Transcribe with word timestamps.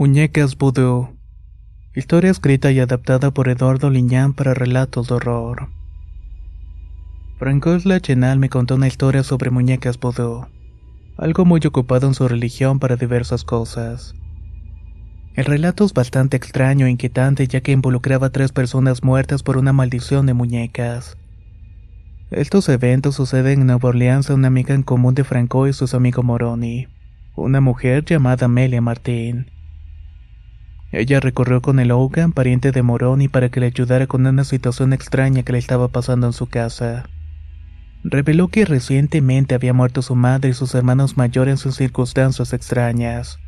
Muñecas 0.00 0.56
Voodoo. 0.56 1.14
Historia 1.94 2.30
escrita 2.30 2.72
y 2.72 2.80
adaptada 2.80 3.32
por 3.32 3.50
Eduardo 3.50 3.90
Liñán 3.90 4.32
para 4.32 4.54
relatos 4.54 5.08
de 5.08 5.14
horror. 5.16 5.68
Francois 7.38 7.84
Lachenal 7.84 8.38
me 8.38 8.48
contó 8.48 8.76
una 8.76 8.86
historia 8.86 9.22
sobre 9.22 9.50
muñecas 9.50 10.00
Voodoo. 10.00 10.48
Algo 11.18 11.44
muy 11.44 11.60
ocupado 11.66 12.06
en 12.06 12.14
su 12.14 12.26
religión 12.28 12.78
para 12.78 12.96
diversas 12.96 13.44
cosas. 13.44 14.14
El 15.34 15.44
relato 15.44 15.84
es 15.84 15.92
bastante 15.92 16.38
extraño 16.38 16.86
e 16.86 16.90
inquietante 16.90 17.46
ya 17.46 17.60
que 17.60 17.72
involucraba 17.72 18.28
a 18.28 18.32
tres 18.32 18.52
personas 18.52 19.04
muertas 19.04 19.42
por 19.42 19.58
una 19.58 19.74
maldición 19.74 20.24
de 20.24 20.32
muñecas. 20.32 21.18
Estos 22.30 22.70
eventos 22.70 23.16
suceden 23.16 23.60
en 23.60 23.66
Nueva 23.66 23.90
Orleans 23.90 24.30
a 24.30 24.34
una 24.34 24.48
amiga 24.48 24.74
en 24.74 24.82
común 24.82 25.14
de 25.14 25.24
Franco 25.24 25.68
y 25.68 25.74
sus 25.74 25.92
amigos 25.92 26.24
Moroni, 26.24 26.88
una 27.36 27.60
mujer 27.60 28.06
llamada 28.06 28.46
Amelia 28.46 28.80
Martín. 28.80 29.59
Ella 30.92 31.20
recorrió 31.20 31.62
con 31.62 31.78
el 31.78 31.92
Hogan, 31.92 32.32
pariente 32.32 32.72
de 32.72 32.82
Moroni, 32.82 33.28
para 33.28 33.48
que 33.48 33.60
le 33.60 33.66
ayudara 33.66 34.08
con 34.08 34.26
una 34.26 34.44
situación 34.44 34.92
extraña 34.92 35.44
que 35.44 35.52
le 35.52 35.58
estaba 35.58 35.88
pasando 35.88 36.26
en 36.26 36.32
su 36.32 36.46
casa. 36.46 37.08
Reveló 38.02 38.48
que 38.48 38.64
recientemente 38.64 39.54
había 39.54 39.72
muerto 39.72 40.02
su 40.02 40.16
madre 40.16 40.48
y 40.48 40.52
sus 40.52 40.74
hermanos 40.74 41.16
mayores 41.16 41.64
en 41.64 41.72
circunstancias 41.72 42.52
extrañas, 42.52 43.38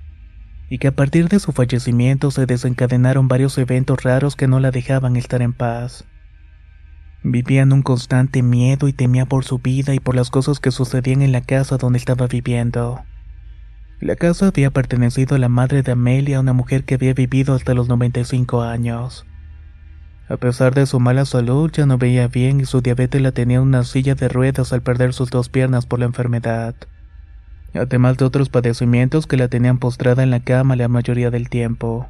y 0.69 0.79
que 0.79 0.89
a 0.89 0.93
partir 0.93 1.29
de 1.29 1.41
su 1.41 1.53
fallecimiento 1.53 2.31
se 2.31 2.47
desencadenaron 2.47 3.27
varios 3.27 3.59
eventos 3.59 4.03
raros 4.05 4.37
que 4.37 4.47
no 4.47 4.61
la 4.61 4.71
dejaban 4.71 5.17
estar 5.17 5.43
en 5.43 5.53
paz. 5.53 6.05
Vivía 7.25 7.63
en 7.63 7.73
un 7.73 7.83
constante 7.83 8.43
miedo 8.43 8.89
y 8.89 8.93
temía 8.93 9.27
por 9.27 9.45
su 9.45 9.59
vida 9.59 9.95
y 9.95 10.01
por 10.01 10.15
las 10.15 10.31
cosas 10.31 10.61
que 10.61 10.71
sucedían 10.71 11.23
en 11.23 11.33
la 11.33 11.41
casa 11.41 11.77
donde 11.77 11.99
estaba 11.99 12.27
viviendo. 12.27 13.03
La 14.03 14.17
casa 14.17 14.49
había 14.49 14.73
pertenecido 14.73 15.37
a 15.37 15.39
la 15.39 15.49
madre 15.49 15.85
de 15.85 15.93
Amelia, 15.93 16.41
una 16.41 16.53
mujer 16.53 16.83
que 16.83 16.97
había 16.97 17.15
vivido 17.15 17.55
hasta 17.55 17.73
los 17.73 17.87
95 17.87 18.63
años. 18.63 19.25
A 20.29 20.37
pesar 20.39 20.75
de 20.75 20.87
su 20.87 20.99
mala 20.99 21.25
salud, 21.25 21.71
ya 21.73 21.87
no 21.87 21.99
veía 21.99 22.27
bien 22.27 22.59
y 22.61 22.65
su 22.65 22.81
diabetes 22.81 23.23
la 23.23 23.31
tenía 23.31 23.59
en 23.59 23.63
una 23.63 23.85
silla 23.85 24.17
de 24.17 24.29
ruedas 24.29 24.73
al 24.73 24.83
perder 24.83 25.13
sus 25.13 25.31
dos 25.31 25.49
piernas 25.49 25.87
por 25.87 26.01
la 26.01 26.07
enfermedad. 26.07 26.75
Además 27.75 28.17
de 28.17 28.25
otros 28.25 28.49
padecimientos 28.49 29.29
que 29.29 29.37
la 29.37 29.47
tenían 29.47 29.79
postrada 29.79 30.25
en 30.25 30.33
la 30.33 30.41
cama 30.41 30.75
la 30.75 30.89
mayoría 30.89 31.31
del 31.31 31.49
tiempo. 31.49 32.09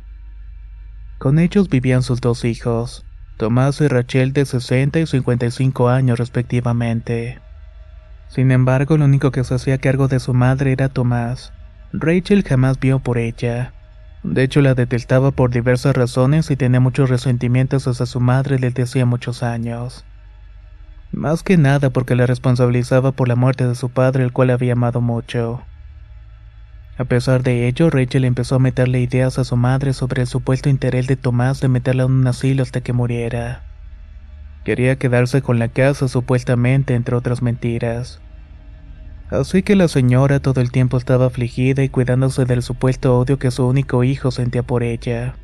Con 1.19 1.38
ellos 1.38 1.69
vivían 1.69 2.02
sus 2.02 2.22
dos 2.22 2.47
hijos, 2.47 3.04
Tomás 3.36 3.82
y 3.82 3.88
Rachel 3.88 4.32
de 4.32 4.47
60 4.47 4.98
y 4.98 5.06
55 5.06 5.91
años 5.91 6.19
respectivamente. 6.19 7.38
Sin 8.28 8.50
embargo, 8.50 8.97
lo 8.97 9.04
único 9.04 9.31
que 9.31 9.44
se 9.44 9.56
hacía 9.56 9.76
cargo 9.76 10.08
de 10.08 10.20
su 10.20 10.32
madre 10.32 10.72
era 10.72 10.88
Tomás, 10.88 11.52
Rachel 11.92 12.42
jamás 12.42 12.80
vio 12.80 13.00
por 13.00 13.19
ella. 13.19 13.75
De 14.22 14.42
hecho, 14.42 14.62
la 14.62 14.75
detestaba 14.75 15.30
por 15.30 15.50
diversas 15.50 15.94
razones 15.94 16.50
y 16.50 16.56
tenía 16.56 16.80
muchos 16.80 17.10
resentimientos 17.10 17.86
hacia 17.86 18.06
su 18.06 18.20
madre 18.20 18.56
desde 18.56 18.84
hacía 18.84 19.04
muchos 19.04 19.42
años. 19.42 20.04
Más 21.12 21.42
que 21.42 21.58
nada 21.58 21.91
porque 21.91 22.14
la 22.14 22.25
responsabilizaba 22.25 23.12
por 23.12 23.28
la 23.28 23.36
muerte 23.36 23.66
de 23.66 23.75
su 23.75 23.91
padre, 23.91 24.25
el 24.25 24.32
cual 24.32 24.50
había 24.50 24.72
amado 24.72 25.02
mucho. 25.02 25.62
A 26.97 27.04
pesar 27.04 27.42
de 27.42 27.69
ello, 27.69 27.91
Rachel 27.91 28.25
empezó 28.25 28.54
a 28.54 28.58
meterle 28.58 29.00
ideas 29.00 29.38
a 29.38 29.44
su 29.44 29.56
madre 29.56 29.92
sobre 29.92 30.22
el 30.22 30.28
supuesto 30.28 30.70
interés 30.70 31.06
de 31.06 31.16
Tomás 31.16 31.60
de 31.60 31.69
meterla 31.69 32.04
en 32.04 32.12
un 32.12 32.26
asilo 32.26 32.62
hasta 32.62 32.81
que 32.81 32.94
muriera. 32.94 33.64
Quería 34.64 34.97
quedarse 34.97 35.42
con 35.42 35.58
la 35.58 35.69
casa 35.69 36.08
supuestamente, 36.08 36.94
entre 36.94 37.16
otras 37.16 37.42
mentiras. 37.42 38.20
Así 39.32 39.62
que 39.62 39.76
la 39.76 39.88
señora 39.88 40.41
todo 40.41 40.60
el 40.60 40.70
tiempo 40.70 40.98
estaba 40.98 41.25
afligida 41.25 41.82
y 41.82 41.88
cuidándose 41.88 42.44
del 42.44 42.62
supuesto 42.62 43.19
odio 43.19 43.38
que 43.38 43.50
su 43.50 43.66
único 43.66 44.04
hijo 44.04 44.31
sentía 44.31 44.62
por 44.62 44.82
ella. 44.82 45.37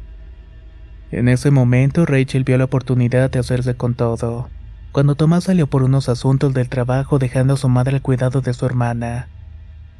En 1.10 1.26
ese 1.26 1.50
momento 1.50 2.04
Rachel 2.04 2.44
vio 2.44 2.59
la 2.59 2.65
oportunidad 2.65 3.31
de 3.31 3.38
hacerse 3.38 3.76
con 3.76 3.94
todo. 3.94 4.50
Cuando 4.93 5.15
Tomás 5.15 5.44
salió 5.44 5.69
por 5.69 5.82
unos 5.84 6.10
asuntos 6.10 6.53
del 6.53 6.69
trabajo 6.69 7.19
dejando 7.19 7.54
a 7.54 7.56
su 7.56 7.71
madre 7.71 7.94
al 7.94 8.03
cuidado 8.03 8.43
de 8.43 8.53
su 8.53 8.66
hermana, 8.66 9.28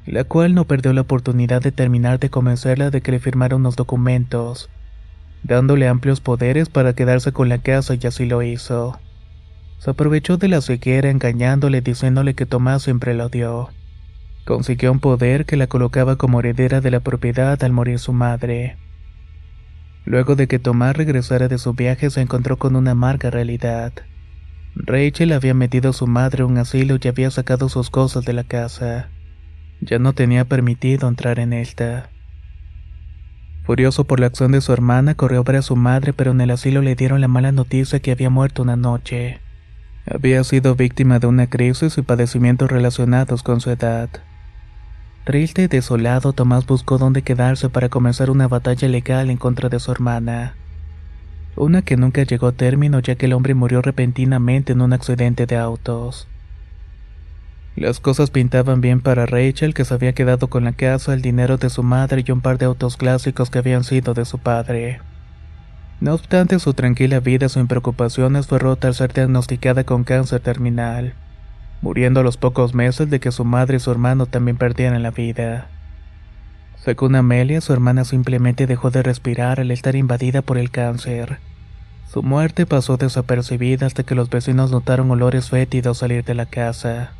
la 0.05 0.25
cual 0.25 0.55
no 0.55 0.67
perdió 0.67 0.93
la 0.93 1.01
oportunidad 1.01 1.63
de 1.63 1.73
terminar 1.73 2.19
de 2.19 2.29
convencerla 2.29 2.91
de 2.91 3.01
que 3.01 3.13
le 3.13 3.21
firmara 3.21 3.57
unos 3.57 3.75
documentos, 3.75 4.69
dándole 5.45 5.89
amplios 5.89 6.21
poderes 6.21 6.69
para 6.69 6.93
quedarse 6.93 7.33
con 7.33 7.49
la 7.49 7.57
casa 7.57 7.95
y 7.95 8.07
así 8.07 8.27
lo 8.27 8.43
hizo. 8.43 9.01
Se 9.79 9.89
aprovechó 9.89 10.37
de 10.37 10.49
la 10.49 10.61
ceguera 10.61 11.09
engañándole 11.09 11.81
diciéndole 11.81 12.35
que 12.35 12.45
Tomás 12.45 12.83
siempre 12.83 13.15
lo 13.15 13.25
odió. 13.25 13.71
Consiguió 14.49 14.93
un 14.93 14.99
poder 14.99 15.45
que 15.45 15.59
la 15.59 15.67
colocaba 15.67 16.17
como 16.17 16.41
heredera 16.41 16.81
de 16.81 16.91
la 16.91 17.01
propiedad 17.01 17.63
al 17.63 17.73
morir 17.75 17.99
su 17.99 18.15
madre. 18.15 18.79
Luego 20.07 20.37
de 20.37 20.49
que 20.49 20.59
Tomás 20.59 20.97
regresara 20.97 21.49
de 21.49 21.59
su 21.59 21.75
viaje 21.75 22.09
se 22.09 22.23
encontró 22.23 22.57
con 22.57 22.75
una 22.75 22.93
amarga 22.93 23.29
realidad. 23.29 23.93
Rachel 24.75 25.35
había 25.35 25.53
metido 25.53 25.91
a 25.91 25.93
su 25.93 26.07
madre 26.07 26.45
en 26.45 26.53
un 26.53 26.57
asilo 26.57 26.97
y 26.99 27.09
había 27.09 27.31
sacado 27.31 27.69
sus 27.69 27.91
cosas 27.91 28.25
de 28.25 28.33
la 28.33 28.43
casa. 28.43 29.11
Ya 29.83 29.99
no 29.99 30.15
tenía 30.15 30.47
permitido 30.47 31.09
entrar 31.09 31.41
en 31.41 31.53
esta. 31.53 32.09
Furioso 33.65 34.05
por 34.05 34.19
la 34.19 34.29
acción 34.29 34.53
de 34.53 34.63
su 34.63 34.73
hermana, 34.73 35.15
corrió 35.15 35.41
a 35.41 35.43
ver 35.43 35.57
a 35.57 35.63
su 35.63 35.77
madre, 35.77 36.15
pero 36.15 36.31
en 36.31 36.41
el 36.41 36.53
asilo 36.53 36.81
le 36.81 36.95
dieron 36.95 37.21
la 37.21 37.29
mala 37.29 37.53
noticia 37.53 38.01
que 38.01 38.13
había 38.13 38.31
muerto 38.31 38.63
una 38.63 38.77
noche. 38.77 39.41
Había 40.11 40.43
sido 40.43 40.75
víctima 40.75 41.19
de 41.19 41.27
una 41.27 41.49
crisis 41.49 41.99
y 41.99 42.01
padecimientos 42.01 42.71
relacionados 42.71 43.43
con 43.43 43.61
su 43.61 43.71
edad. 43.71 44.09
Triste 45.29 45.65
y 45.65 45.67
desolado, 45.67 46.33
Tomás 46.33 46.65
buscó 46.65 46.97
dónde 46.97 47.21
quedarse 47.21 47.69
para 47.69 47.91
comenzar 47.91 48.31
una 48.31 48.49
batalla 48.49 48.89
legal 48.89 49.29
en 49.29 49.37
contra 49.37 49.69
de 49.69 49.79
su 49.79 49.93
hermana. 49.93 50.55
Una 51.55 51.83
que 51.83 51.99
nunca 51.99 52.23
llegó 52.23 52.47
a 52.47 52.53
término 52.53 53.01
ya 53.01 53.15
que 53.15 53.27
el 53.27 53.35
hombre 53.35 53.53
murió 53.53 53.83
repentinamente 53.83 54.73
en 54.73 54.81
un 54.81 54.95
accidente 54.95 55.45
de 55.45 55.59
autos. 55.59 56.29
Las 57.77 58.01
cosas 58.01 58.31
pintaban 58.31 58.81
bien 58.81 59.03
para 59.03 59.27
Rachel, 59.27 59.75
que 59.75 59.85
se 59.85 59.93
había 59.93 60.15
quedado 60.15 60.49
con 60.49 60.65
la 60.65 60.73
casa, 60.73 61.13
el 61.13 61.21
dinero 61.21 61.59
de 61.59 61.69
su 61.69 61.83
madre 61.83 62.25
y 62.27 62.33
un 62.33 62.41
par 62.41 62.57
de 62.57 62.65
autos 62.65 62.97
clásicos 62.97 63.51
que 63.51 63.59
habían 63.59 63.85
sido 63.85 64.15
de 64.15 64.25
su 64.25 64.39
padre. 64.39 65.03
No 66.01 66.15
obstante, 66.15 66.59
su 66.59 66.73
tranquila 66.73 67.21
vida 67.21 67.51
sin 67.51 67.67
preocupaciones 67.67 68.47
fue 68.47 68.61
rota 68.61 68.89
al 68.89 68.95
ser 68.95 69.13
diagnosticada 69.13 69.85
con 69.85 70.05
cáncer 70.05 70.41
terminal 70.41 71.13
muriendo 71.81 72.21
a 72.21 72.23
los 72.23 72.37
pocos 72.37 72.75
meses 72.75 73.11
de 73.11 73.21
que 73.21 73.33
su 73.33 73.45
madre 73.45 73.77
y 73.77 73.81
su 73.81 73.91
hermano 73.91 74.27
también 74.27 74.57
perdieran 74.57 75.03
la 75.03 75.11
vida. 75.11 75.69
Según 76.77 77.17
Amelia, 77.17 77.61
su 77.61 77.73
hermana 77.73 78.05
simplemente 78.05 78.67
dejó 78.67 78.91
de 78.91 79.03
respirar 79.03 79.61
al 79.61 79.71
estar 79.71 79.97
invadida 79.97 80.43
por 80.43 80.59
el 80.59 80.71
cáncer. 80.71 81.39
Su 82.11 82.23
muerte 82.23 82.65
pasó 82.65 82.97
desapercibida 82.97 83.87
hasta 83.87 84.03
que 84.03 84.15
los 84.15 84.31
vecinos 84.31 84.71
notaron 84.71 85.11
olores 85.11 85.51
fétidos 85.51 85.99
salir 85.99 86.25
de 86.25 86.35
la 86.35 86.47
casa. 86.47 87.13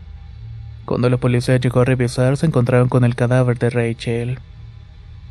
Cuando 0.87 1.11
la 1.11 1.19
policía 1.19 1.59
llegó 1.59 1.81
a 1.81 1.85
revisar, 1.85 2.39
se 2.39 2.47
encontraron 2.47 2.89
con 2.89 3.05
el 3.05 3.15
cadáver 3.15 3.59
de 3.59 3.69
Rachel. 3.69 4.39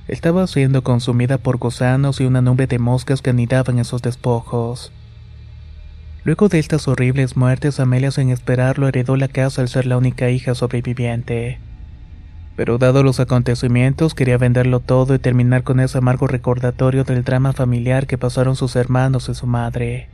Estaba 0.07 0.45
siendo 0.45 0.83
consumida 0.83 1.39
por 1.39 1.57
gusanos 1.57 2.21
y 2.21 2.25
una 2.25 2.41
nube 2.41 2.68
de 2.68 2.77
moscas 2.77 3.24
que 3.24 3.31
anidaban 3.31 3.79
en 3.79 3.85
sus 3.85 4.03
despojos. 4.03 4.91
Luego 6.27 6.50
de 6.50 6.59
estas 6.59 6.89
horribles 6.89 7.38
muertes, 7.38 7.79
Amelia 7.79 8.12
sin 8.12 8.31
esperarlo 8.31 8.89
heredó 8.89 9.15
la 9.15 9.29
casa 9.29 9.62
al 9.62 9.69
ser 9.69 9.85
la 9.85 9.95
única 9.95 10.29
hija 10.29 10.56
sobreviviente. 10.56 11.57
Pero 12.57 12.77
dado 12.77 13.01
los 13.01 13.21
acontecimientos, 13.21 14.13
quería 14.13 14.38
venderlo 14.38 14.81
todo 14.81 15.15
y 15.15 15.19
terminar 15.19 15.63
con 15.63 15.79
ese 15.79 16.00
amargo 16.00 16.27
recordatorio 16.27 17.06
del 17.06 17.24
drama 17.24 17.53
familiar 17.53 18.07
que 18.07 18.18
pasaron 18.18 18.57
sus 18.57 18.75
hermanos 18.75 19.29
y 19.29 19.35
su 19.35 19.47
madre. 19.47 20.09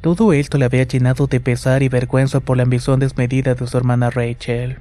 Todo 0.00 0.32
esto 0.32 0.58
le 0.58 0.64
había 0.66 0.84
llenado 0.84 1.26
de 1.26 1.40
pesar 1.40 1.82
y 1.82 1.88
vergüenza 1.88 2.38
por 2.38 2.56
la 2.56 2.62
ambición 2.62 3.00
desmedida 3.00 3.56
de 3.56 3.66
su 3.66 3.76
hermana 3.76 4.10
Rachel. 4.10 4.78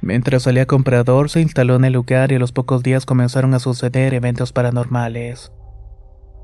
Mientras 0.00 0.44
salía 0.44 0.64
comprador, 0.64 1.28
se 1.28 1.42
instaló 1.42 1.76
en 1.76 1.84
el 1.84 1.92
lugar 1.92 2.32
y 2.32 2.36
a 2.36 2.38
los 2.38 2.52
pocos 2.52 2.82
días 2.82 3.04
comenzaron 3.04 3.52
a 3.52 3.58
suceder 3.58 4.14
eventos 4.14 4.52
paranormales. 4.52 5.52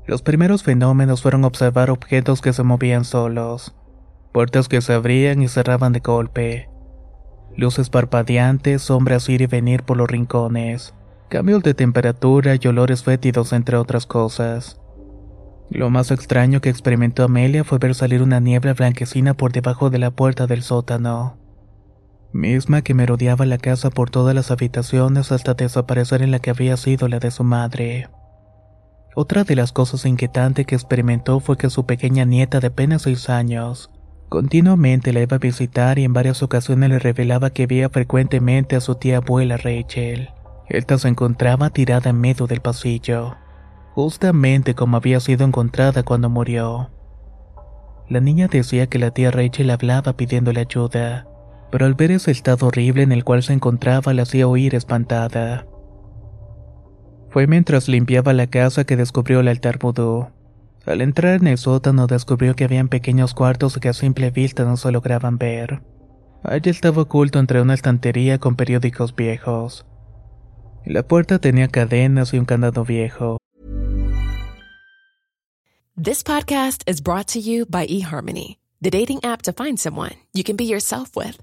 Los 0.05 0.21
primeros 0.21 0.63
fenómenos 0.63 1.21
fueron 1.21 1.45
observar 1.45 1.89
objetos 1.89 2.41
que 2.41 2.53
se 2.53 2.63
movían 2.63 3.05
solos, 3.05 3.75
puertas 4.31 4.67
que 4.67 4.81
se 4.81 4.93
abrían 4.93 5.41
y 5.41 5.47
cerraban 5.47 5.93
de 5.93 5.99
golpe, 5.99 6.69
luces 7.55 7.89
parpadeantes, 7.89 8.81
sombras 8.81 9.29
ir 9.29 9.41
y 9.41 9.45
venir 9.47 9.83
por 9.83 9.97
los 9.97 10.09
rincones, 10.09 10.93
cambios 11.29 11.63
de 11.63 11.73
temperatura 11.73 12.55
y 12.59 12.67
olores 12.67 13.03
fétidos 13.03 13.53
entre 13.53 13.77
otras 13.77 14.05
cosas. 14.05 14.81
Lo 15.69 15.89
más 15.89 16.11
extraño 16.11 16.59
que 16.59 16.69
experimentó 16.69 17.23
Amelia 17.23 17.63
fue 17.63 17.77
ver 17.77 17.95
salir 17.95 18.21
una 18.21 18.39
niebla 18.39 18.73
blanquecina 18.73 19.33
por 19.35 19.51
debajo 19.51 19.89
de 19.89 19.99
la 19.99 20.11
puerta 20.11 20.47
del 20.47 20.63
sótano 20.63 21.41
misma 22.33 22.81
que 22.81 22.93
merodeaba 22.93 23.45
la 23.45 23.57
casa 23.57 23.89
por 23.89 24.09
todas 24.09 24.33
las 24.33 24.51
habitaciones 24.51 25.31
hasta 25.31 25.53
desaparecer 25.53 26.21
en 26.21 26.31
la 26.31 26.39
que 26.39 26.49
había 26.49 26.77
sido 26.77 27.07
la 27.07 27.19
de 27.19 27.31
su 27.31 27.43
madre. 27.43 28.09
Otra 29.15 29.43
de 29.43 29.55
las 29.55 29.71
cosas 29.71 30.05
inquietantes 30.05 30.65
que 30.65 30.75
experimentó 30.75 31.39
fue 31.39 31.57
que 31.57 31.69
su 31.69 31.85
pequeña 31.85 32.23
nieta 32.23 32.59
de 32.59 32.67
apenas 32.67 33.01
seis 33.03 33.29
años 33.29 33.89
continuamente 34.31 35.11
la 35.11 35.19
iba 35.19 35.35
a 35.35 35.39
visitar 35.39 35.99
y 35.99 36.05
en 36.05 36.13
varias 36.13 36.41
ocasiones 36.41 36.89
le 36.89 36.99
revelaba 36.99 37.49
que 37.49 37.67
veía 37.67 37.89
frecuentemente 37.89 38.77
a 38.77 38.79
su 38.79 38.95
tía 38.95 39.17
abuela 39.17 39.57
Rachel. 39.57 40.29
Esta 40.69 40.97
se 40.97 41.09
encontraba 41.09 41.69
tirada 41.69 42.11
en 42.11 42.21
medio 42.21 42.47
del 42.47 42.61
pasillo, 42.61 43.35
justamente 43.93 44.73
como 44.73 44.95
había 44.95 45.19
sido 45.19 45.45
encontrada 45.45 46.03
cuando 46.03 46.29
murió. 46.29 46.91
La 48.07 48.21
niña 48.21 48.47
decía 48.47 48.87
que 48.87 48.99
la 48.99 49.11
tía 49.11 49.31
Rachel 49.31 49.69
hablaba 49.69 50.13
pidiéndole 50.13 50.61
ayuda, 50.61 51.27
pero 51.69 51.85
al 51.85 51.95
ver 51.95 52.11
ese 52.11 52.31
estado 52.31 52.67
horrible 52.67 53.03
en 53.03 53.11
el 53.11 53.25
cual 53.25 53.43
se 53.43 53.51
encontraba 53.51 54.13
la 54.13 54.21
hacía 54.21 54.47
oír 54.47 54.75
espantada. 54.75 55.65
Fue 57.31 57.47
mientras 57.47 57.87
limpiaba 57.87 58.33
la 58.33 58.47
casa 58.47 58.83
que 58.83 58.97
descubrió 58.97 59.39
el 59.39 59.47
altar 59.47 59.79
vudú. 59.79 60.27
Al 60.85 61.01
entrar 61.01 61.35
en 61.35 61.47
el 61.47 61.57
sótano 61.57 62.05
descubrió 62.07 62.55
que 62.55 62.65
habían 62.65 62.89
pequeños 62.89 63.33
cuartos 63.33 63.77
que 63.79 63.87
a 63.87 63.93
simple 63.93 64.31
vista 64.31 64.65
no 64.65 64.75
se 64.75 64.91
lograban 64.91 65.37
ver. 65.37 65.81
Allí 66.43 66.69
estaba 66.69 67.03
oculto 67.03 67.39
entre 67.39 67.61
una 67.61 67.73
estantería 67.73 68.39
con 68.39 68.55
periódicos 68.55 69.15
viejos. 69.15 69.85
La 70.85 71.03
puerta 71.03 71.39
tenía 71.39 71.67
cadenas 71.67 72.33
y 72.33 72.39
un 72.39 72.45
candado 72.45 72.83
viejo. 72.83 73.37
This 75.95 76.23
podcast 76.23 76.83
is 76.87 77.01
brought 77.01 77.27
to 77.27 77.39
you 77.39 77.65
by 77.69 77.85
eHarmony, 77.85 78.57
the 78.81 78.89
dating 78.89 79.19
app 79.23 79.43
to 79.43 79.53
find 79.53 79.79
someone 79.79 80.15
you 80.33 80.43
can 80.43 80.55
be 80.55 80.65
yourself 80.65 81.15
with. 81.15 81.37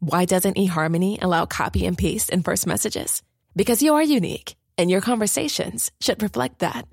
Why 0.00 0.24
doesn't 0.24 0.56
eHarmony 0.56 1.22
allow 1.22 1.44
copy 1.46 1.86
and 1.86 1.96
paste 1.96 2.32
in 2.32 2.42
first 2.42 2.66
messages? 2.66 3.22
Because 3.54 3.82
you 3.82 3.94
are 3.94 4.02
unique, 4.02 4.54
and 4.78 4.90
your 4.90 5.00
conversations 5.00 5.90
should 6.00 6.22
reflect 6.22 6.60
that. 6.60 6.86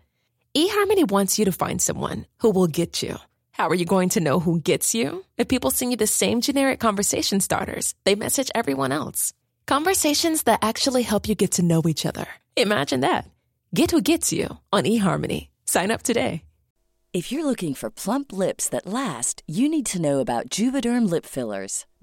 eHarmony 0.58 1.10
wants 1.10 1.40
you 1.40 1.46
to 1.46 1.52
find 1.52 1.82
someone 1.82 2.26
who 2.40 2.50
will 2.50 2.68
get 2.68 3.02
you. 3.04 3.18
How 3.52 3.70
are 3.70 3.76
you 3.76 3.86
going 3.86 4.10
to 4.10 4.20
know 4.20 4.42
who 4.42 4.60
gets 4.60 4.94
you? 4.94 5.24
If 5.38 5.48
people 5.48 5.72
send 5.72 5.92
you 5.92 5.98
the 5.98 6.08
same 6.08 6.42
generic 6.42 6.80
conversation 6.82 7.40
starters, 7.40 7.94
they 8.04 8.16
message 8.16 8.52
everyone 8.54 8.92
else. 8.92 9.32
Conversations 9.66 10.44
that 10.44 10.60
actually 10.62 11.04
help 11.04 11.30
you 11.30 11.36
get 11.36 11.52
to 11.52 11.64
know 11.64 11.82
each 11.88 12.06
other. 12.06 12.26
Imagine 12.58 13.00
that. 13.02 13.30
Get 13.74 13.92
who 13.92 14.02
gets 14.02 14.34
you 14.34 14.58
on 14.74 14.84
eHarmony. 14.84 15.48
Sign 15.66 15.92
up 15.92 16.04
today. 16.04 16.42
If 17.14 17.32
you're 17.32 17.46
looking 17.46 17.74
for 17.76 17.90
plump 17.90 18.34
lips 18.34 18.68
that 18.68 18.86
last, 18.86 19.42
you 19.48 19.70
need 19.70 19.86
to 19.86 20.02
know 20.02 20.20
about 20.20 20.50
Juvederm 20.50 21.10
lip 21.10 21.26
fillers. 21.26 21.86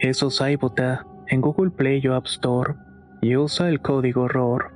Eso 0.00 0.28
es 0.28 0.40
iBota 0.40 1.04
en 1.26 1.40
Google 1.40 1.70
Play 1.70 2.06
o 2.06 2.14
App 2.14 2.26
Store 2.26 2.74
y 3.20 3.36
usa 3.36 3.68
el 3.68 3.80
código 3.80 4.22
horror. 4.22 4.72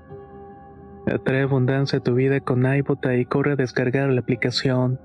Atrae 1.07 1.43
abundancia 1.43 2.01
a 2.01 2.03
tu 2.03 2.15
vida 2.15 2.41
con 2.41 2.67
iBota 2.67 3.15
y 3.15 3.25
corre 3.25 3.53
a 3.53 3.57
descargar 3.57 4.11
la 4.11 4.21
aplicación. 4.21 4.99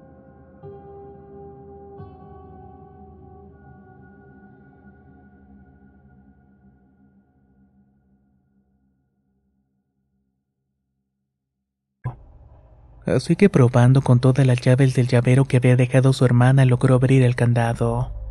Así 13.05 13.35
que 13.35 13.49
probando 13.49 14.01
con 14.01 14.19
todas 14.19 14.45
las 14.45 14.59
llaves 14.61 14.95
del 14.95 15.07
llavero 15.07 15.45
que 15.45 15.57
había 15.57 15.75
dejado 15.75 16.11
su 16.11 16.25
hermana 16.25 16.65
logró 16.65 16.95
abrir 16.95 17.21
el 17.23 17.35
candado. 17.35 18.26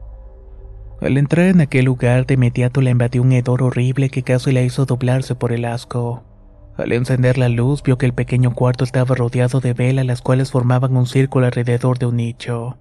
Al 1.00 1.18
entrar 1.18 1.46
en 1.46 1.60
aquel 1.60 1.84
lugar 1.84 2.26
de 2.26 2.34
inmediato 2.34 2.80
la 2.80 2.90
invadió 2.90 3.20
un 3.20 3.32
hedor 3.32 3.62
horrible 3.62 4.08
que 4.08 4.22
casi 4.22 4.50
la 4.50 4.62
hizo 4.62 4.86
doblarse 4.86 5.34
por 5.34 5.52
el 5.52 5.66
asco. 5.66 6.24
Al 6.76 6.92
encender 6.92 7.36
la 7.36 7.48
luz 7.48 7.82
vio 7.82 7.98
que 7.98 8.06
el 8.06 8.14
pequeño 8.14 8.54
cuarto 8.54 8.84
estaba 8.84 9.14
rodeado 9.14 9.60
de 9.60 9.74
velas 9.74 10.06
las 10.06 10.22
cuales 10.22 10.50
formaban 10.50 10.96
un 10.96 11.06
círculo 11.06 11.46
alrededor 11.46 11.98
de 11.98 12.06
un 12.06 12.16
nicho. 12.16 12.78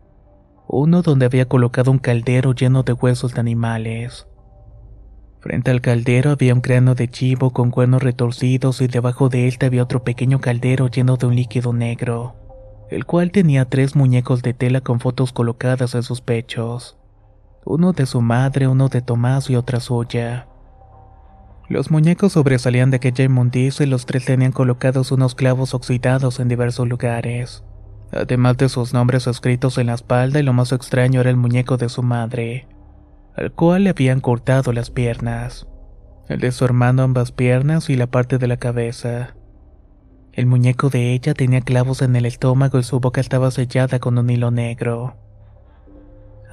Uno 0.68 1.02
donde 1.02 1.26
había 1.26 1.48
colocado 1.48 1.92
un 1.92 2.00
caldero 2.00 2.54
lleno 2.54 2.84
de 2.84 2.94
huesos 2.94 3.34
de 3.34 3.42
animales. 3.42 4.28
Frente 5.42 5.72
al 5.72 5.82
caldero 5.82 6.32
había 6.32 6.54
un 6.54 6.62
cráneo 6.62 6.96
de 6.96 7.10
chivo 7.10 7.52
con 7.52 7.70
cuernos 7.70 8.02
retorcidos 8.02 8.82
y 8.82 8.88
debajo 8.88 9.30
de 9.30 9.48
él 9.48 9.58
había 9.62 9.84
otro 9.84 10.04
pequeño 10.04 10.40
caldero 10.40 10.88
lleno 10.88 11.18
de 11.18 11.28
un 11.28 11.36
líquido 11.36 11.72
negro, 11.72 12.36
el 12.90 13.06
cual 13.06 13.32
tenía 13.32 13.66
tres 13.66 13.96
muñecos 13.96 14.42
de 14.42 14.54
tela 14.54 14.82
con 14.82 15.00
fotos 15.00 15.34
colocadas 15.34 15.94
en 15.94 16.02
sus 16.02 16.22
pechos 16.22 16.98
uno 17.66 17.94
de 17.94 18.06
su 18.06 18.22
madre, 18.22 18.68
uno 18.68 18.90
de 18.90 19.02
Tomás 19.02 19.50
y 19.50 19.56
otra 19.56 19.80
suya. 19.80 20.48
Los 21.68 21.90
muñecos 21.90 22.34
sobresalían 22.34 22.92
de 22.92 22.98
aquella 22.98 23.26
inmundicia 23.26 23.86
y 23.86 23.90
los 23.90 24.06
tres 24.06 24.26
tenían 24.26 24.52
colocados 24.52 25.12
unos 25.12 25.34
clavos 25.34 25.74
oxidados 25.74 26.40
en 26.40 26.48
diversos 26.48 26.88
lugares, 26.88 27.64
además 28.12 28.58
de 28.58 28.70
sus 28.70 28.94
nombres 28.94 29.26
escritos 29.26 29.80
en 29.80 29.88
la 29.88 29.96
espalda 29.96 30.40
y 30.40 30.44
lo 30.44 30.54
más 30.54 30.72
extraño 30.72 31.22
era 31.22 31.32
el 31.32 31.38
muñeco 31.38 31.78
de 31.78 31.90
su 31.90 32.04
madre, 32.04 32.68
al 33.36 33.52
cual 33.52 33.86
le 33.86 33.90
habían 33.90 34.22
cortado 34.22 34.72
las 34.72 34.92
piernas, 34.92 35.68
el 36.30 36.40
de 36.40 36.52
su 36.52 36.66
hermano 36.66 37.02
ambas 37.02 37.32
piernas 37.32 37.90
y 37.90 37.96
la 37.96 38.08
parte 38.08 38.38
de 38.38 38.48
la 38.48 38.58
cabeza. 38.58 39.36
El 40.34 40.46
muñeco 40.46 40.90
de 40.90 41.14
ella 41.14 41.34
tenía 41.34 41.62
clavos 41.62 42.04
en 42.04 42.16
el 42.16 42.28
estómago 42.28 42.78
y 42.78 42.84
su 42.84 43.00
boca 43.00 43.22
estaba 43.22 43.50
sellada 43.50 43.98
con 44.00 44.20
un 44.20 44.30
hilo 44.30 44.52
negro. 44.52 45.25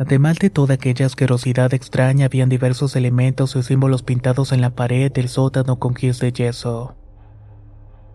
Además 0.02 0.40
de 0.40 0.50
toda 0.50 0.75
aquella 0.75 1.06
asquerosidad 1.06 1.73
extraña, 1.75 2.26
habían 2.26 2.49
diversos 2.49 2.97
elementos 2.97 3.54
y 3.54 3.62
símbolos 3.62 4.02
pintados 4.02 4.50
en 4.50 4.61
la 4.61 4.71
pared 4.71 5.12
del 5.12 5.28
sótano 5.28 5.78
con 5.78 5.94
gis 5.94 6.18
de 6.18 6.32
yeso. 6.32 6.97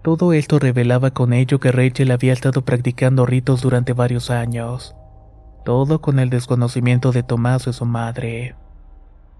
Todo 0.03 0.33
esto 0.33 0.59
revelaba 0.59 1.11
con 1.11 1.31
ello 1.31 1.61
que 1.61 1.71
Rachel 1.71 2.11
había 2.11 2.33
estado 2.33 2.65
practicando 2.65 3.25
ritos 3.25 3.61
durante 3.61 3.93
varios 3.93 4.29
años. 4.31 4.97
Todo 5.63 6.01
con 6.01 6.19
el 6.19 6.29
desconocimiento 6.29 7.13
de 7.13 7.23
Tomás 7.23 7.67
y 7.67 7.71
su 7.71 7.85
madre. 7.85 8.55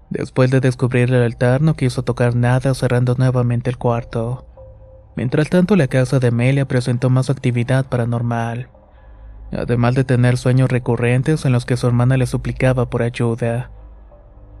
Después 0.08 0.50
de 0.50 0.60
descubrir 0.60 1.12
el 1.12 1.22
altar, 1.22 1.60
no 1.60 1.74
quiso 1.74 2.02
tocar 2.02 2.34
nada, 2.34 2.72
cerrando 2.72 3.14
nuevamente 3.18 3.68
el 3.68 3.76
cuarto. 3.76 4.46
Mientras 5.16 5.50
tanto, 5.50 5.76
la 5.76 5.86
casa 5.86 6.18
de 6.18 6.28
Amelia 6.28 6.66
presentó 6.66 7.10
más 7.10 7.28
actividad 7.28 7.84
paranormal 7.84 8.70
además 9.52 9.94
de 9.94 10.04
tener 10.04 10.36
sueños 10.36 10.70
recurrentes 10.70 11.44
en 11.44 11.52
los 11.52 11.64
que 11.64 11.76
su 11.76 11.86
hermana 11.86 12.16
le 12.16 12.26
suplicaba 12.26 12.90
por 12.90 13.02
ayuda, 13.02 13.70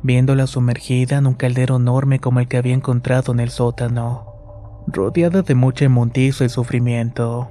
viéndola 0.02 0.46
sumergida 0.46 1.16
en 1.16 1.26
un 1.26 1.34
caldero 1.34 1.76
enorme 1.76 2.20
como 2.20 2.40
el 2.40 2.48
que 2.48 2.56
había 2.56 2.74
encontrado 2.74 3.32
en 3.32 3.40
el 3.40 3.50
sótano, 3.50 4.84
rodeada 4.86 5.42
de 5.42 5.54
mucha 5.54 5.84
inmundicia 5.84 6.46
y 6.46 6.48
sufrimiento. 6.48 7.50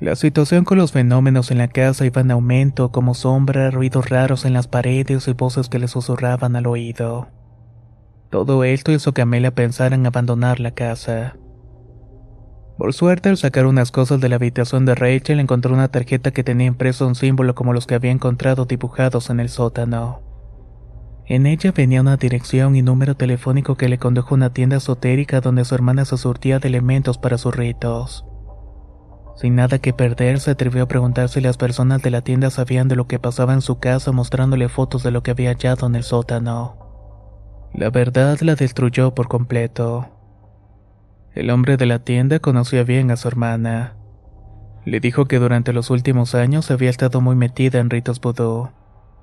La 0.00 0.16
situación 0.16 0.64
con 0.64 0.78
los 0.78 0.92
fenómenos 0.92 1.50
en 1.50 1.58
la 1.58 1.68
casa 1.68 2.06
iba 2.06 2.22
en 2.22 2.30
aumento 2.30 2.90
como 2.90 3.12
sombras, 3.12 3.74
ruidos 3.74 4.08
raros 4.08 4.46
en 4.46 4.54
las 4.54 4.66
paredes 4.66 5.28
y 5.28 5.32
voces 5.34 5.68
que 5.68 5.78
le 5.78 5.88
susurraban 5.88 6.56
al 6.56 6.66
oído. 6.66 7.28
Todo 8.30 8.64
esto 8.64 8.92
hizo 8.92 9.12
que 9.12 9.22
Amelia 9.22 9.54
pensara 9.54 9.94
en 9.96 10.06
abandonar 10.06 10.58
la 10.58 10.70
casa. 10.70 11.36
Por 12.80 12.94
suerte, 12.94 13.28
al 13.28 13.36
sacar 13.36 13.66
unas 13.66 13.90
cosas 13.90 14.22
de 14.22 14.30
la 14.30 14.36
habitación 14.36 14.86
de 14.86 14.94
Rachel, 14.94 15.38
encontró 15.38 15.74
una 15.74 15.88
tarjeta 15.88 16.30
que 16.30 16.42
tenía 16.42 16.66
impreso 16.66 17.06
un 17.06 17.14
símbolo 17.14 17.54
como 17.54 17.74
los 17.74 17.86
que 17.86 17.94
había 17.94 18.10
encontrado 18.10 18.64
dibujados 18.64 19.28
en 19.28 19.38
el 19.38 19.50
sótano. 19.50 20.22
En 21.26 21.44
ella 21.44 21.72
venía 21.76 22.00
una 22.00 22.16
dirección 22.16 22.76
y 22.76 22.80
número 22.80 23.16
telefónico 23.16 23.76
que 23.76 23.90
le 23.90 23.98
condujo 23.98 24.34
a 24.34 24.36
una 24.36 24.54
tienda 24.54 24.78
esotérica 24.78 25.42
donde 25.42 25.66
su 25.66 25.74
hermana 25.74 26.06
se 26.06 26.16
surtía 26.16 26.58
de 26.58 26.68
elementos 26.68 27.18
para 27.18 27.36
sus 27.36 27.54
ritos. 27.54 28.24
Sin 29.36 29.56
nada 29.56 29.78
que 29.78 29.92
perder, 29.92 30.40
se 30.40 30.52
atrevió 30.52 30.84
a 30.84 30.88
preguntar 30.88 31.28
si 31.28 31.42
las 31.42 31.58
personas 31.58 32.00
de 32.00 32.08
la 32.08 32.22
tienda 32.22 32.48
sabían 32.48 32.88
de 32.88 32.96
lo 32.96 33.06
que 33.06 33.18
pasaba 33.18 33.52
en 33.52 33.60
su 33.60 33.78
casa 33.78 34.10
mostrándole 34.10 34.70
fotos 34.70 35.02
de 35.02 35.10
lo 35.10 35.22
que 35.22 35.32
había 35.32 35.50
hallado 35.50 35.86
en 35.86 35.96
el 35.96 36.02
sótano. 36.02 36.78
La 37.74 37.90
verdad 37.90 38.40
la 38.40 38.54
destruyó 38.54 39.14
por 39.14 39.28
completo. 39.28 40.19
El 41.34 41.50
hombre 41.50 41.76
de 41.76 41.86
la 41.86 42.00
tienda 42.00 42.40
conocía 42.40 42.82
bien 42.82 43.10
a 43.12 43.16
su 43.16 43.28
hermana. 43.28 43.94
Le 44.84 44.98
dijo 44.98 45.26
que 45.26 45.38
durante 45.38 45.72
los 45.72 45.90
últimos 45.90 46.34
años 46.34 46.70
había 46.72 46.90
estado 46.90 47.20
muy 47.20 47.36
metida 47.36 47.78
en 47.78 47.88
ritos 47.88 48.20
vudú, 48.20 48.70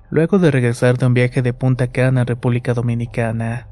luego 0.08 0.38
de 0.38 0.50
regresar 0.50 0.96
de 0.96 1.06
un 1.06 1.12
viaje 1.12 1.42
de 1.42 1.52
Punta 1.52 1.88
Cana 1.88 2.22
a 2.22 2.24
República 2.24 2.72
Dominicana. 2.72 3.68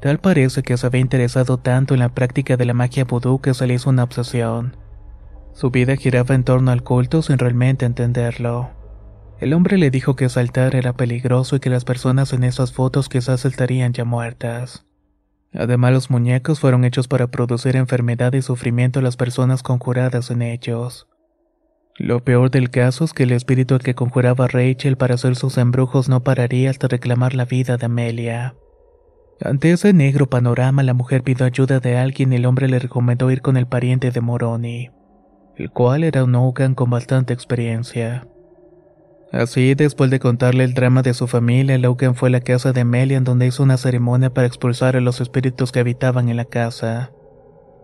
Tal 0.00 0.18
parece 0.18 0.62
que 0.62 0.76
se 0.76 0.86
había 0.86 1.00
interesado 1.00 1.58
tanto 1.58 1.94
en 1.94 2.00
la 2.00 2.08
práctica 2.08 2.56
de 2.56 2.64
la 2.64 2.74
magia 2.74 3.04
vudú 3.04 3.40
que 3.40 3.54
se 3.54 3.66
le 3.68 3.74
hizo 3.74 3.90
una 3.90 4.02
obsesión. 4.02 4.76
Su 5.52 5.70
vida 5.70 5.94
giraba 5.94 6.34
en 6.34 6.42
torno 6.42 6.72
al 6.72 6.82
culto 6.82 7.22
sin 7.22 7.38
realmente 7.38 7.86
entenderlo. 7.86 8.70
El 9.38 9.54
hombre 9.54 9.78
le 9.78 9.90
dijo 9.90 10.16
que 10.16 10.28
saltar 10.28 10.74
era 10.74 10.94
peligroso 10.94 11.56
y 11.56 11.60
que 11.60 11.70
las 11.70 11.84
personas 11.84 12.32
en 12.32 12.42
esas 12.42 12.72
fotos 12.72 13.08
quizás 13.08 13.44
estarían 13.44 13.92
ya 13.92 14.04
muertas. 14.04 14.87
Además, 15.54 15.92
los 15.92 16.10
muñecos 16.10 16.60
fueron 16.60 16.84
hechos 16.84 17.08
para 17.08 17.28
producir 17.28 17.76
enfermedad 17.76 18.32
y 18.34 18.42
sufrimiento 18.42 19.00
a 19.00 19.02
las 19.02 19.16
personas 19.16 19.62
conjuradas 19.62 20.30
en 20.30 20.42
ellos. 20.42 21.08
Lo 21.96 22.22
peor 22.22 22.50
del 22.50 22.70
caso 22.70 23.04
es 23.04 23.12
que 23.12 23.24
el 23.24 23.32
espíritu 23.32 23.78
que 23.78 23.94
conjuraba 23.94 24.44
a 24.44 24.48
Rachel 24.48 24.96
para 24.96 25.14
hacer 25.14 25.34
sus 25.34 25.58
embrujos 25.58 26.08
no 26.08 26.22
pararía 26.22 26.70
hasta 26.70 26.86
reclamar 26.86 27.34
la 27.34 27.44
vida 27.44 27.76
de 27.76 27.86
Amelia. 27.86 28.54
Ante 29.40 29.72
ese 29.72 29.92
negro 29.92 30.28
panorama, 30.28 30.82
la 30.82 30.94
mujer 30.94 31.22
pidió 31.22 31.46
ayuda 31.46 31.80
de 31.80 31.96
alguien 31.96 32.32
y 32.32 32.36
el 32.36 32.46
hombre 32.46 32.68
le 32.68 32.78
recomendó 32.78 33.30
ir 33.30 33.40
con 33.40 33.56
el 33.56 33.66
pariente 33.66 34.10
de 34.10 34.20
Moroni, 34.20 34.90
el 35.56 35.70
cual 35.70 36.04
era 36.04 36.24
un 36.24 36.34
Ogan 36.34 36.74
con 36.74 36.90
bastante 36.90 37.34
experiencia. 37.34 38.26
Así, 39.32 39.74
después 39.74 40.10
de 40.10 40.20
contarle 40.20 40.64
el 40.64 40.72
drama 40.72 41.02
de 41.02 41.12
su 41.12 41.26
familia, 41.26 41.76
Logan 41.76 42.14
fue 42.14 42.30
a 42.30 42.32
la 42.32 42.40
casa 42.40 42.72
de 42.72 42.80
Amelia 42.80 43.18
en 43.18 43.24
donde 43.24 43.46
hizo 43.46 43.62
una 43.62 43.76
ceremonia 43.76 44.32
para 44.32 44.46
expulsar 44.46 44.96
a 44.96 45.00
los 45.00 45.20
espíritus 45.20 45.70
que 45.70 45.80
habitaban 45.80 46.30
en 46.30 46.38
la 46.38 46.46
casa. 46.46 47.10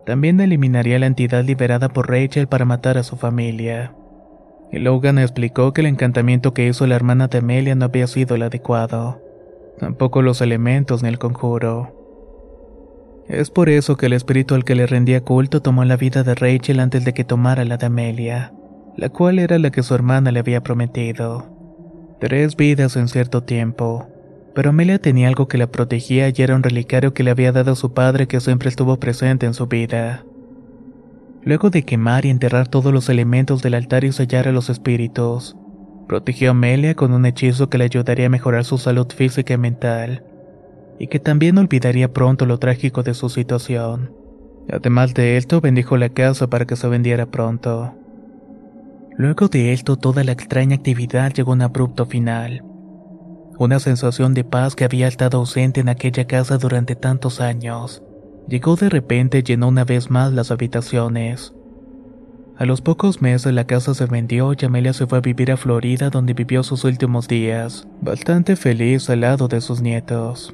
También 0.07 0.39
eliminaría 0.39 0.97
la 0.97 1.05
entidad 1.05 1.43
liberada 1.43 1.89
por 1.89 2.09
Rachel 2.09 2.47
para 2.47 2.65
matar 2.65 2.97
a 2.97 3.03
su 3.03 3.15
familia. 3.15 3.93
Logan 4.71 5.19
explicó 5.19 5.71
que 5.71 5.81
el 5.81 5.87
encantamiento 5.87 6.53
que 6.53 6.67
hizo 6.67 6.87
la 6.87 6.95
hermana 6.95 7.27
de 7.27 7.37
Amelia 7.37 7.75
no 7.75 7.85
había 7.85 8.07
sido 8.07 8.35
el 8.35 8.41
adecuado. 8.41 9.21
Tampoco 9.79 10.23
los 10.23 10.41
elementos 10.41 11.03
ni 11.03 11.09
el 11.09 11.19
conjuro. 11.19 11.93
Es 13.27 13.51
por 13.51 13.69
eso 13.69 13.97
que 13.97 14.07
el 14.07 14.13
espíritu 14.13 14.55
al 14.55 14.63
que 14.63 14.75
le 14.75 14.87
rendía 14.87 15.21
culto 15.21 15.61
tomó 15.61 15.85
la 15.85 15.95
vida 15.95 16.23
de 16.23 16.33
Rachel 16.33 16.79
antes 16.79 17.05
de 17.05 17.13
que 17.13 17.23
tomara 17.23 17.65
la 17.65 17.77
de 17.77 17.85
Amelia 17.85 18.51
la 18.97 19.09
cual 19.09 19.39
era 19.39 19.59
la 19.59 19.71
que 19.71 19.83
su 19.83 19.93
hermana 19.93 20.31
le 20.31 20.39
había 20.39 20.63
prometido. 20.63 21.45
Tres 22.19 22.55
vidas 22.55 22.95
en 22.95 23.07
cierto 23.07 23.43
tiempo. 23.43 24.07
Pero 24.53 24.69
Amelia 24.69 24.99
tenía 24.99 25.27
algo 25.27 25.49
que 25.49 25.57
la 25.57 25.67
protegía 25.67 26.29
y 26.29 26.33
era 26.37 26.55
un 26.55 26.63
relicario 26.63 27.13
que 27.13 27.23
le 27.23 27.31
había 27.31 27.51
dado 27.51 27.75
su 27.75 27.93
padre 27.93 28.27
que 28.27 28.39
siempre 28.39 28.69
estuvo 28.69 28.97
presente 28.97 29.45
en 29.45 29.53
su 29.53 29.67
vida. 29.67 30.23
Luego 31.43 31.69
de 31.69 31.83
quemar 31.83 32.25
y 32.25 32.29
enterrar 32.29 32.69
todos 32.69 32.93
los 32.93 33.09
elementos 33.09 33.61
del 33.61 33.73
altar 33.73 34.05
y 34.05 34.13
sellar 34.13 34.47
a 34.47 34.53
los 34.53 34.69
espíritus, 34.69 35.57
protegió 36.07 36.49
a 36.49 36.51
Amelia 36.51 36.95
con 36.95 37.11
un 37.11 37.25
hechizo 37.25 37.69
que 37.69 37.77
le 37.77 37.83
ayudaría 37.83 38.27
a 38.27 38.29
mejorar 38.29 38.63
su 38.63 38.77
salud 38.77 39.07
física 39.13 39.53
y 39.53 39.57
mental, 39.57 40.23
y 40.97 41.07
que 41.07 41.19
también 41.19 41.57
olvidaría 41.57 42.13
pronto 42.13 42.45
lo 42.45 42.57
trágico 42.57 43.03
de 43.03 43.13
su 43.13 43.27
situación. 43.29 44.13
Además 44.71 45.13
de 45.13 45.37
esto, 45.37 45.61
bendijo 45.61 45.97
la 45.97 46.09
casa 46.09 46.47
para 46.47 46.65
que 46.65 46.77
se 46.77 46.87
vendiera 46.87 47.25
pronto. 47.25 47.93
Luego 49.17 49.47
de 49.47 49.71
esto, 49.71 49.95
toda 49.95 50.23
la 50.25 50.33
extraña 50.33 50.75
actividad 50.75 51.31
llegó 51.33 51.51
a 51.51 51.55
un 51.55 51.61
abrupto 51.61 52.05
final. 52.05 52.63
Una 53.57 53.79
sensación 53.79 54.33
de 54.33 54.43
paz 54.43 54.75
que 54.75 54.83
había 54.83 55.07
estado 55.07 55.37
ausente 55.37 55.79
en 55.79 55.87
aquella 55.87 56.27
casa 56.27 56.57
durante 56.57 56.95
tantos 56.95 57.39
años. 57.39 58.03
Llegó 58.49 58.75
de 58.75 58.89
repente 58.89 59.39
y 59.39 59.43
llenó 59.43 59.69
una 59.69 59.85
vez 59.85 60.09
más 60.09 60.33
las 60.33 60.51
habitaciones. 60.51 61.53
A 62.57 62.65
los 62.65 62.81
pocos 62.81 63.21
meses 63.21 63.53
la 63.53 63.65
casa 63.65 63.93
se 63.93 64.05
vendió 64.05 64.53
y 64.53 64.65
Amelia 64.65 64.93
se 64.93 65.07
fue 65.07 65.19
a 65.19 65.21
vivir 65.21 65.51
a 65.51 65.57
Florida 65.57 66.09
donde 66.09 66.33
vivió 66.33 66.63
sus 66.63 66.83
últimos 66.83 67.27
días, 67.27 67.87
bastante 68.01 68.57
feliz 68.57 69.09
al 69.09 69.21
lado 69.21 69.47
de 69.47 69.61
sus 69.61 69.81
nietos. 69.81 70.53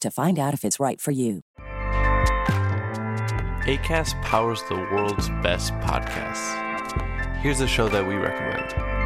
to 0.00 0.10
find 0.10 0.38
out 0.38 0.54
if 0.54 0.64
it's 0.64 0.80
right 0.80 1.00
for 1.00 1.10
you. 1.10 1.42
ACAST 3.66 4.20
powers 4.22 4.62
the 4.68 4.76
world's 4.76 5.28
best 5.42 5.72
podcasts. 5.74 6.62
Here's 7.40 7.60
a 7.60 7.66
show 7.66 7.88
that 7.88 8.06
we 8.06 8.14
recommend. 8.14 9.05